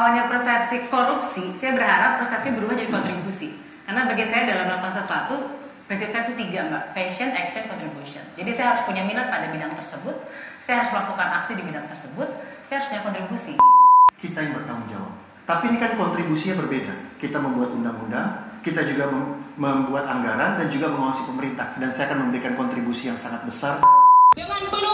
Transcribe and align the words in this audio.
awalnya 0.00 0.32
persepsi 0.32 0.88
korupsi, 0.88 1.52
saya 1.60 1.76
berharap 1.76 2.24
persepsi 2.24 2.56
berubah 2.56 2.72
jadi 2.72 2.88
kontribusi. 2.88 3.52
Karena 3.84 4.08
bagi 4.08 4.24
saya 4.24 4.48
dalam 4.48 4.64
melakukan 4.72 4.96
sesuatu, 4.96 5.60
prinsip 5.84 6.08
saya 6.08 6.24
itu 6.24 6.40
tiga 6.40 6.72
mbak, 6.72 6.96
passion, 6.96 7.28
action, 7.36 7.68
contribution. 7.68 8.24
Jadi 8.40 8.50
saya 8.56 8.66
harus 8.72 8.82
punya 8.88 9.04
minat 9.04 9.28
pada 9.28 9.52
bidang 9.52 9.76
tersebut, 9.76 10.16
saya 10.64 10.80
harus 10.80 10.90
melakukan 10.96 11.28
aksi 11.44 11.52
di 11.52 11.62
bidang 11.68 11.84
tersebut, 11.92 12.28
saya 12.64 12.80
harus 12.80 12.88
punya 12.88 13.02
kontribusi. 13.04 13.54
Kita 14.16 14.38
yang 14.40 14.56
bertanggung 14.56 14.88
jawab. 14.88 15.12
Tapi 15.44 15.64
ini 15.68 15.78
kan 15.82 15.92
kontribusinya 16.00 16.56
berbeda. 16.64 16.94
Kita 17.20 17.36
membuat 17.42 17.70
undang-undang, 17.76 18.28
kita 18.64 18.86
juga 18.88 19.12
mem 19.12 19.36
membuat 19.60 20.08
anggaran 20.08 20.56
dan 20.56 20.72
juga 20.72 20.88
mengawasi 20.88 21.28
pemerintah. 21.28 21.76
Dan 21.76 21.92
saya 21.92 22.08
akan 22.08 22.24
memberikan 22.24 22.56
kontribusi 22.56 23.12
yang 23.12 23.18
sangat 23.18 23.44
besar. 23.44 23.84
Dengan 24.32 24.62
penuh 24.72 24.89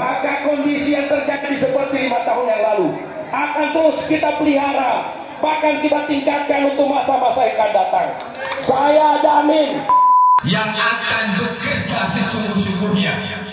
maka 0.00 0.48
kondisi 0.48 0.96
yang 0.96 1.12
terjadi 1.12 1.60
seperti 1.60 2.08
lima 2.08 2.24
tahun 2.24 2.48
yang 2.48 2.62
lalu 2.72 2.88
akan 3.28 3.66
terus 3.76 3.98
kita 4.08 4.40
pelihara, 4.40 5.12
bahkan 5.44 5.84
kita 5.84 6.08
tingkatkan 6.08 6.72
untuk 6.72 6.88
masa-masa 6.88 7.40
yang 7.44 7.56
akan 7.60 7.70
datang. 7.76 8.08
Saya 8.64 9.08
jamin 9.20 9.84
yang 10.48 10.72
akan 10.72 11.24
bekerja 11.36 12.00
sesungguh-sungguhnya. 12.16 13.44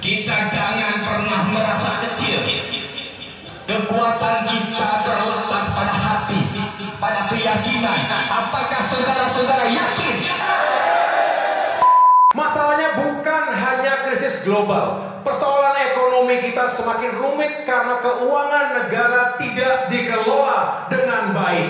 Kita 0.00 0.48
jangan 0.48 0.96
pernah 1.04 1.42
merasa 1.52 2.00
kecil. 2.08 2.40
Kekuatan 3.68 4.48
kita 4.48 4.90
terletak 5.06 5.64
pada 5.76 5.94
hati, 5.94 6.40
pada 6.98 7.30
keyakinan. 7.30 8.00
Apakah 8.26 8.82
saudara-saudara 8.90 9.70
yakin? 9.70 10.16
Masalahnya 12.32 12.96
bukan 12.96 13.44
hanya 13.54 13.92
krisis 14.08 14.42
global. 14.42 15.11
Ekonomi 16.22 16.54
kita 16.54 16.70
semakin 16.70 17.18
rumit 17.18 17.66
karena 17.66 17.98
keuangan 17.98 18.78
negara 18.78 19.34
tidak 19.42 19.90
dikelola 19.90 20.86
dengan 20.86 21.34
baik. 21.34 21.66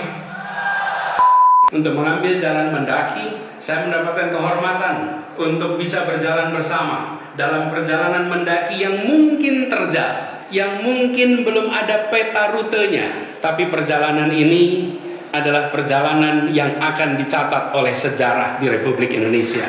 Untuk 1.73 1.97
mengambil 1.97 2.37
jalan 2.37 2.69
mendaki, 2.69 3.49
saya 3.57 3.89
mendapatkan 3.89 4.29
kehormatan 4.29 5.25
untuk 5.41 5.81
bisa 5.81 6.05
berjalan 6.05 6.53
bersama 6.53 7.17
dalam 7.33 7.73
perjalanan 7.73 8.29
mendaki 8.29 8.77
yang 8.77 9.01
mungkin 9.01 9.73
terjal, 9.73 10.45
yang 10.53 10.85
mungkin 10.85 11.41
belum 11.41 11.73
ada 11.73 12.13
peta 12.13 12.53
rutenya, 12.53 13.41
tapi 13.41 13.73
perjalanan 13.73 14.29
ini 14.29 14.93
adalah 15.33 15.73
perjalanan 15.73 16.53
yang 16.53 16.77
akan 16.77 17.17
dicatat 17.17 17.73
oleh 17.73 17.97
sejarah 17.97 18.61
di 18.61 18.69
Republik 18.69 19.17
Indonesia. 19.17 19.65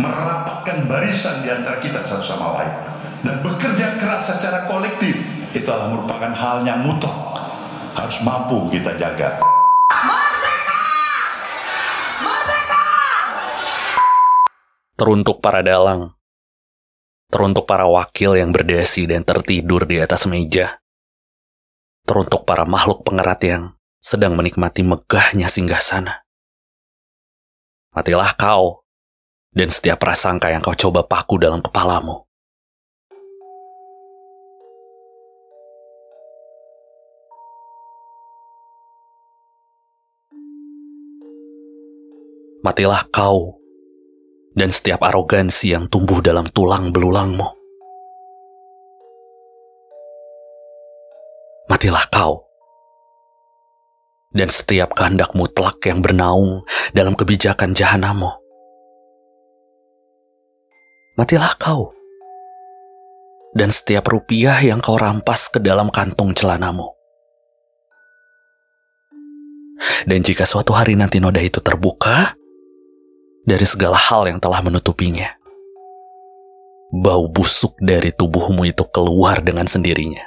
Merapatkan 0.00 0.88
barisan 0.88 1.44
di 1.44 1.52
antara 1.52 1.76
kita 1.76 2.00
satu 2.00 2.24
sama 2.24 2.64
lain 2.64 2.90
dan 3.40 3.56
bekerja 3.56 3.96
keras 3.96 4.28
secara 4.28 4.68
kolektif 4.68 5.16
itu 5.56 5.64
adalah 5.64 5.96
merupakan 5.96 6.28
hal 6.36 6.60
yang 6.60 6.84
mutlak 6.84 7.40
harus 7.96 8.20
mampu 8.20 8.68
kita 8.68 8.92
jaga. 9.00 9.40
Teruntuk 14.92 15.40
para 15.40 15.64
dalang, 15.64 16.12
teruntuk 17.32 17.64
para 17.64 17.88
wakil 17.88 18.36
yang 18.36 18.52
berdasi 18.52 19.08
dan 19.08 19.24
tertidur 19.24 19.88
di 19.88 19.96
atas 19.96 20.28
meja, 20.28 20.76
teruntuk 22.04 22.44
para 22.44 22.68
makhluk 22.68 23.08
pengerat 23.08 23.40
yang 23.40 23.62
sedang 24.04 24.36
menikmati 24.36 24.84
megahnya 24.84 25.48
singgah 25.48 25.80
sana. 25.80 26.20
Matilah 27.96 28.36
kau 28.36 28.84
dan 29.56 29.72
setiap 29.72 30.04
prasangka 30.04 30.52
yang 30.52 30.60
kau 30.60 30.76
coba 30.76 31.08
paku 31.08 31.40
dalam 31.40 31.64
kepalamu. 31.64 32.28
Matilah 42.60 43.08
kau 43.08 43.56
dan 44.52 44.68
setiap 44.68 45.00
arogansi 45.00 45.72
yang 45.72 45.88
tumbuh 45.88 46.20
dalam 46.20 46.44
tulang 46.52 46.92
belulangmu. 46.92 47.48
Matilah 51.72 52.04
kau 52.12 52.44
dan 54.36 54.52
setiap 54.52 54.94
kehendak 54.94 55.34
mutlak 55.34 55.80
yang 55.88 56.04
bernaung 56.04 56.62
dalam 56.92 57.16
kebijakan 57.16 57.74
jahanamu 57.74 58.40
matilah 61.20 61.52
kau. 61.60 61.92
Dan 63.52 63.68
setiap 63.68 64.08
rupiah 64.08 64.56
yang 64.64 64.80
kau 64.80 64.96
rampas 64.96 65.52
ke 65.52 65.60
dalam 65.60 65.92
kantung 65.92 66.32
celanamu. 66.32 66.96
Dan 70.06 70.22
jika 70.24 70.46
suatu 70.46 70.72
hari 70.72 70.94
nanti 70.94 71.18
noda 71.18 71.42
itu 71.42 71.58
terbuka, 71.58 72.39
dari 73.44 73.66
segala 73.66 73.96
hal 73.96 74.28
yang 74.28 74.38
telah 74.38 74.60
menutupinya, 74.64 75.28
bau 76.94 77.26
busuk 77.28 77.76
dari 77.80 78.12
tubuhmu 78.14 78.68
itu 78.68 78.84
keluar 78.90 79.40
dengan 79.44 79.68
sendirinya. 79.68 80.26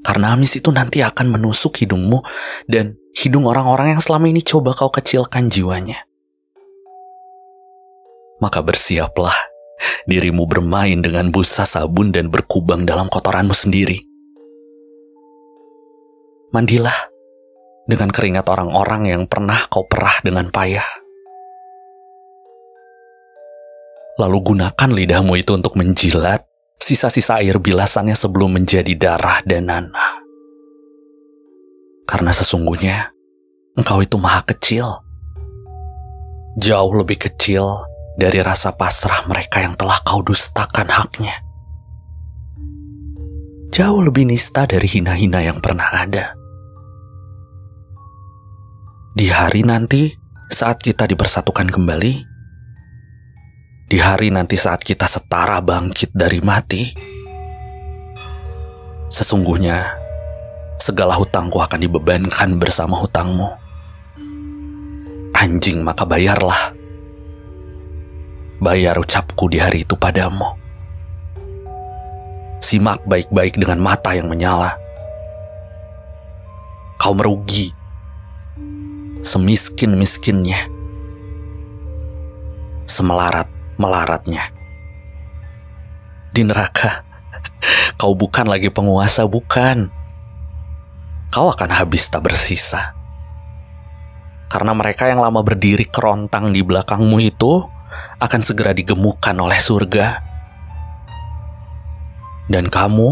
Karena 0.00 0.32
amis 0.32 0.56
itu 0.56 0.72
nanti 0.72 1.04
akan 1.04 1.28
menusuk 1.28 1.76
hidungmu 1.84 2.24
dan 2.66 2.96
hidung 3.12 3.44
orang-orang 3.44 3.94
yang 3.94 4.02
selama 4.02 4.32
ini 4.32 4.40
coba 4.40 4.72
kau 4.72 4.88
kecilkan 4.88 5.52
jiwanya 5.52 6.08
maka 8.40 8.64
bersiaplah 8.64 9.36
dirimu 10.08 10.48
bermain 10.48 10.98
dengan 10.98 11.28
busa 11.28 11.68
sabun 11.68 12.10
dan 12.10 12.32
berkubang 12.32 12.88
dalam 12.88 13.06
kotoranmu 13.06 13.52
sendiri. 13.52 14.08
Mandilah 16.50 17.09
dengan 17.90 18.14
keringat 18.14 18.46
orang-orang 18.46 19.10
yang 19.10 19.22
pernah 19.26 19.66
kau 19.66 19.84
perah 19.90 20.22
dengan 20.22 20.46
payah. 20.46 20.86
Lalu 24.22 24.38
gunakan 24.54 24.90
lidahmu 24.94 25.34
itu 25.34 25.58
untuk 25.58 25.74
menjilat 25.74 26.46
sisa-sisa 26.78 27.42
air 27.42 27.58
bilasannya 27.58 28.14
sebelum 28.14 28.62
menjadi 28.62 28.94
darah 28.94 29.42
dan 29.42 29.66
nanah. 29.66 30.22
Karena 32.06 32.30
sesungguhnya 32.30 33.10
engkau 33.74 33.98
itu 34.02 34.14
maha 34.16 34.46
kecil. 34.46 35.02
Jauh 36.58 36.92
lebih 36.94 37.16
kecil 37.16 37.86
dari 38.18 38.42
rasa 38.42 38.74
pasrah 38.74 39.24
mereka 39.26 39.62
yang 39.62 39.78
telah 39.78 39.98
kau 40.02 40.20
dustakan 40.20 40.90
haknya. 40.90 41.40
Jauh 43.70 44.02
lebih 44.02 44.26
nista 44.26 44.66
dari 44.66 44.90
hina-hina 44.90 45.46
yang 45.46 45.62
pernah 45.62 45.86
ada. 45.94 46.39
Di 49.10 49.26
hari 49.26 49.66
nanti, 49.66 50.14
saat 50.46 50.78
kita 50.78 51.02
dipersatukan 51.02 51.66
kembali, 51.66 52.14
di 53.90 53.98
hari 53.98 54.30
nanti 54.30 54.54
saat 54.54 54.86
kita 54.86 55.10
setara 55.10 55.58
bangkit 55.58 56.14
dari 56.14 56.38
mati, 56.38 56.94
sesungguhnya 59.10 59.98
segala 60.78 61.18
hutangku 61.18 61.58
akan 61.58 61.82
dibebankan 61.82 62.54
bersama 62.54 62.94
hutangmu. 63.02 63.50
Anjing, 65.34 65.82
maka 65.82 66.06
bayarlah 66.06 66.70
bayar 68.62 68.94
ucapku 68.94 69.50
di 69.50 69.58
hari 69.58 69.82
itu 69.82 69.98
padamu. 69.98 70.54
Simak 72.62 73.02
baik-baik 73.10 73.58
dengan 73.58 73.82
mata 73.82 74.14
yang 74.14 74.30
menyala. 74.30 74.78
Kau 76.94 77.10
merugi, 77.10 77.79
semiskin-miskinnya, 79.30 80.66
semelarat-melaratnya. 82.90 84.50
Di 86.34 86.42
neraka, 86.42 87.06
kau 87.94 88.18
bukan 88.18 88.50
lagi 88.50 88.74
penguasa, 88.74 89.22
bukan. 89.30 89.86
Kau 91.30 91.46
akan 91.46 91.70
habis 91.70 92.10
tak 92.10 92.26
bersisa. 92.26 92.98
Karena 94.50 94.74
mereka 94.74 95.06
yang 95.06 95.22
lama 95.22 95.46
berdiri 95.46 95.86
kerontang 95.86 96.50
di 96.50 96.66
belakangmu 96.66 97.22
itu 97.22 97.62
akan 98.18 98.40
segera 98.42 98.74
digemukkan 98.74 99.38
oleh 99.38 99.62
surga. 99.62 100.26
Dan 102.50 102.66
kamu 102.66 103.10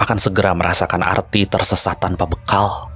akan 0.00 0.16
segera 0.16 0.56
merasakan 0.56 1.04
arti 1.04 1.44
tersesat 1.44 2.00
tanpa 2.00 2.24
bekal. 2.24 2.89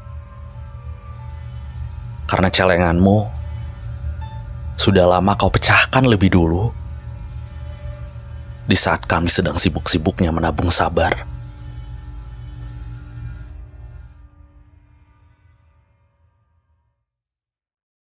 Karena 2.35 2.51
celenganmu. 2.51 3.19
Sudah 4.75 5.07
lama 5.07 5.39
kau 5.39 5.55
pecahkan 5.55 6.03
lebih 6.03 6.35
dulu. 6.35 6.75
Di 8.67 8.75
saat 8.75 9.07
kami 9.07 9.31
sedang 9.31 9.55
sibuk-sibuknya 9.55 10.35
menabung 10.35 10.67
sabar 10.75 11.34